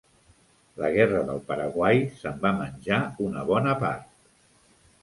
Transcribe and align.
La 0.83 0.89
guerra 0.95 1.19
del 1.27 1.43
Paraguai 1.51 2.01
se'n 2.23 2.43
va 2.47 2.53
menjar 2.65 2.99
una 3.29 3.49
bona 3.53 3.79
part. 3.87 4.11